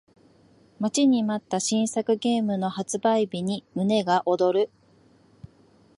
[0.79, 4.71] 待ちに待った新作ゲームの発売日に胸が躍る